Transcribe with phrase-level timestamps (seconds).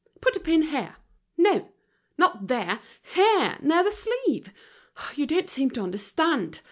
[0.19, 0.95] "Put a pin here!
[1.37, 1.69] No!
[2.17, 2.79] not there,
[3.13, 4.51] here, near the sleeve.
[5.13, 6.59] You don't seem to understand!